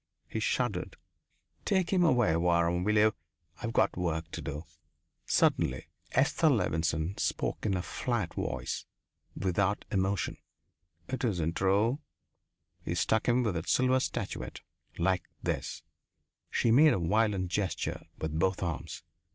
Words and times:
He 0.27 0.39
shuddered. 0.39 0.97
"Take 1.63 1.93
him 1.93 2.03
away, 2.03 2.33
Waram, 2.33 2.83
will 2.83 2.97
you? 2.97 3.13
I've 3.61 3.71
got 3.71 3.95
work 3.95 4.31
to 4.31 4.41
do." 4.41 4.65
Suddenly 5.27 5.89
Esther 6.13 6.49
Levenson 6.49 7.19
spoke 7.19 7.67
in 7.67 7.77
a 7.77 7.83
flat 7.83 8.33
voice, 8.33 8.87
without 9.37 9.85
emotion: 9.91 10.37
"It 11.07 11.23
isn't 11.23 11.55
true! 11.55 11.99
He 12.83 12.95
struck 12.95 13.27
him 13.29 13.43
with 13.43 13.53
that 13.53 13.69
silver 13.69 13.99
statuette. 13.99 14.61
Like 14.97 15.29
this" 15.43 15.83
She 16.49 16.71
made 16.71 16.93
a 16.93 16.97
violent 16.97 17.51
gesture 17.51 18.07
with 18.17 18.39
both 18.39 18.63
arms. 18.63 19.03